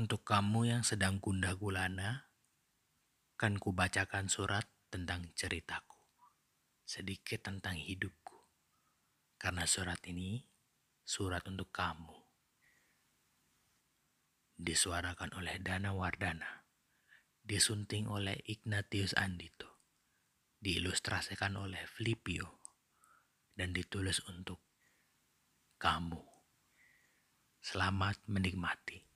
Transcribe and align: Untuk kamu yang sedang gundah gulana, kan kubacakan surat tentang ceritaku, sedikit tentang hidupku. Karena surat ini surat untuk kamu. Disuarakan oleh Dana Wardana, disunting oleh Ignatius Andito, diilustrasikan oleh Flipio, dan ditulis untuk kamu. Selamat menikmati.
Untuk 0.00 0.24
kamu 0.24 0.64
yang 0.64 0.80
sedang 0.80 1.20
gundah 1.20 1.60
gulana, 1.60 2.32
kan 3.36 3.60
kubacakan 3.60 4.32
surat 4.32 4.64
tentang 4.88 5.28
ceritaku, 5.36 6.00
sedikit 6.88 7.44
tentang 7.44 7.76
hidupku. 7.76 8.32
Karena 9.36 9.68
surat 9.68 10.00
ini 10.08 10.40
surat 11.04 11.44
untuk 11.44 11.68
kamu. 11.68 12.16
Disuarakan 14.56 15.36
oleh 15.36 15.60
Dana 15.60 15.92
Wardana, 15.92 16.64
disunting 17.44 18.08
oleh 18.08 18.40
Ignatius 18.48 19.12
Andito, 19.20 19.84
diilustrasikan 20.64 21.60
oleh 21.60 21.84
Flipio, 21.84 22.64
dan 23.52 23.76
ditulis 23.76 24.24
untuk 24.24 24.64
kamu. 25.76 26.24
Selamat 27.60 28.16
menikmati. 28.24 29.09